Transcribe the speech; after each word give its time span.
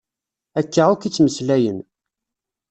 Akka 0.59 0.83
akk 0.91 1.03
i 1.07 1.09
ttmeslayen. 1.11 1.79